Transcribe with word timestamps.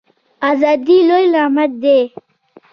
ازادي 0.51 0.97
لوی 1.09 1.25
نعمت 1.33 1.71
دی 1.81 1.99